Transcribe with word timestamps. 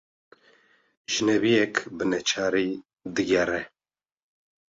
Jinebiyek 1.11 1.75
bi 1.95 2.05
neçarî 2.11 2.69
diğere 3.15 3.61